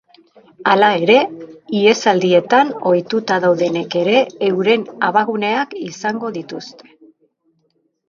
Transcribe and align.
Hala 0.69 0.87
ere, 1.01 1.17
ihesaldietan 1.81 2.73
ohituta 2.93 3.39
daudenek 3.45 4.01
ere 4.03 4.19
euren 4.51 4.89
abaguneak 5.13 5.81
izango 5.93 6.37
dituzte. 6.43 6.95